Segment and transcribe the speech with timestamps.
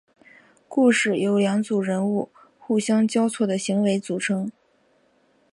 [0.67, 4.51] 故事由两组人物互相交错的行为组成。